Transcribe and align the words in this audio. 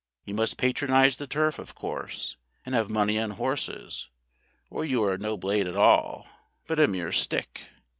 You 0.25 0.33
must 0.33 0.57
patronise 0.57 1.17
the 1.17 1.27
Turf, 1.27 1.59
of 1.59 1.75
course, 1.75 2.35
and 2.65 2.73
have 2.73 2.89
money 2.89 3.19
on 3.19 3.29
horses, 3.29 4.09
or 4.71 4.83
you 4.83 5.03
are 5.03 5.15
no 5.15 5.37
Blade 5.37 5.67
at 5.67 5.75
all, 5.75 6.25
but 6.65 6.79
a 6.79 6.87
mere 6.87 7.11
stick. 7.11 7.69